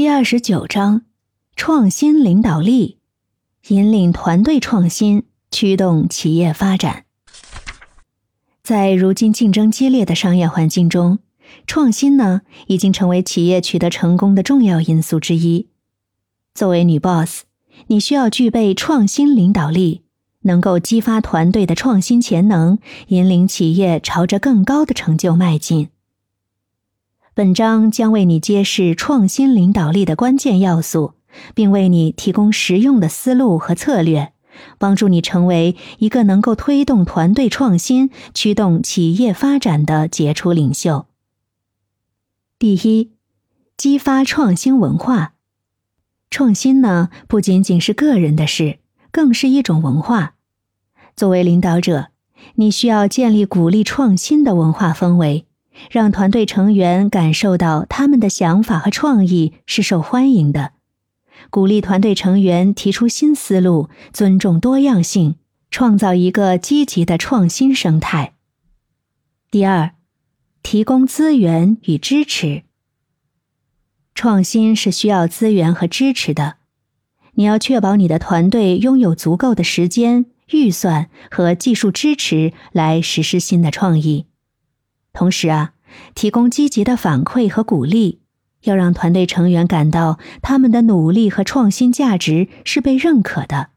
[0.00, 1.02] 第二十九章：
[1.56, 2.96] 创新领导力，
[3.68, 7.04] 引领团队创新，驱动企业发展。
[8.62, 11.18] 在如今竞争激烈的商业环境中，
[11.66, 15.68] 创新呢已经成为企业取得成功的重要因素之一。
[16.54, 17.42] 作为女 boss，
[17.88, 20.04] 你需要具备创新领导力，
[20.44, 22.78] 能够激发团队的创新潜能，
[23.08, 25.90] 引领企业朝着更高的成就迈进。
[27.32, 31.14] 本章将为你揭示创新领导力的关键要素，
[31.54, 34.32] 并为你提供实用的思路和策略，
[34.78, 41.06] 帮助你成为一个能够推动团队创新、驱动企业发展的杰出领袖。
[42.58, 43.12] 第一，
[43.76, 45.34] 激发创新文化。
[46.30, 48.78] 创新呢，不仅仅是个人的事，
[49.12, 50.34] 更是一种文化。
[51.14, 52.08] 作为领导者，
[52.56, 55.46] 你需要建立鼓励创新的文化氛围。
[55.90, 60.72] 让团队成员感受到他们的想法和创意是受欢迎的，
[61.48, 65.36] 鼓励团队成员提出新思路，尊重多样性，
[65.70, 68.34] 创造一个积极的创新生态。
[69.50, 69.92] 第二，
[70.62, 72.62] 提供资源与支持。
[74.14, 76.56] 创新是需要资源和支持的，
[77.34, 84.26] 你要确保你的团队拥有足够的时间、预算和技术支持来实施新的创意。
[85.12, 85.72] 同时啊，
[86.14, 88.20] 提供积极的反馈和鼓励，
[88.62, 93.70] 要让团队成员感到他们的努力和创新价值是被认可的。